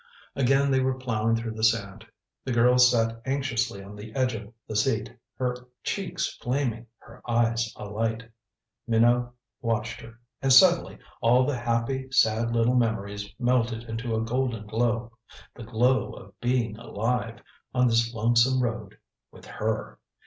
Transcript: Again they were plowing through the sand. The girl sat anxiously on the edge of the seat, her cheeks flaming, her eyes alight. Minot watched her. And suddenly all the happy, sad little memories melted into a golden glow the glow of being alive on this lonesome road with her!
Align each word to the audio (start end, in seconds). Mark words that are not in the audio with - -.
Again 0.35 0.71
they 0.71 0.79
were 0.79 0.97
plowing 0.97 1.35
through 1.35 1.51
the 1.53 1.63
sand. 1.63 2.07
The 2.43 2.51
girl 2.51 2.79
sat 2.79 3.21
anxiously 3.23 3.83
on 3.83 3.95
the 3.95 4.11
edge 4.15 4.33
of 4.33 4.51
the 4.67 4.75
seat, 4.75 5.15
her 5.37 5.55
cheeks 5.83 6.37
flaming, 6.41 6.87
her 6.97 7.21
eyes 7.29 7.71
alight. 7.75 8.23
Minot 8.87 9.31
watched 9.61 10.01
her. 10.01 10.19
And 10.41 10.51
suddenly 10.51 10.97
all 11.21 11.45
the 11.45 11.55
happy, 11.55 12.09
sad 12.11 12.51
little 12.51 12.73
memories 12.75 13.29
melted 13.37 13.83
into 13.83 14.15
a 14.15 14.21
golden 14.25 14.65
glow 14.65 15.11
the 15.53 15.65
glow 15.65 16.13
of 16.13 16.39
being 16.39 16.79
alive 16.79 17.39
on 17.71 17.85
this 17.87 18.11
lonesome 18.11 18.63
road 18.63 18.97
with 19.29 19.45
her! 19.45 19.99